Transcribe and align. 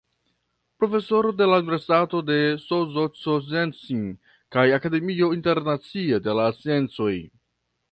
Profesoro 0.83 1.33
de 1.41 1.47
la 1.51 1.59
Universitato 1.63 2.21
de 2.29 2.37
Szczecin 2.63 4.01
kaj 4.57 4.75
Akademio 4.81 5.31
Internacia 5.39 6.23
de 6.31 6.39
la 6.41 6.51
Sciencoj. 6.59 7.17